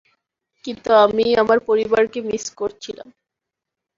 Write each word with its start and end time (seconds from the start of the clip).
কিন্তু 0.65 0.89
আমি 1.05 1.25
আমার 1.35 1.59
পরিবারকে 1.67 2.19
মিস 2.21 2.45
করছিলাম। 2.55 3.07